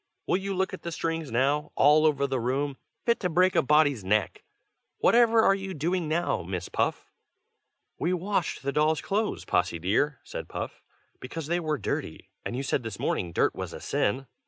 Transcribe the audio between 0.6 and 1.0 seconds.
at the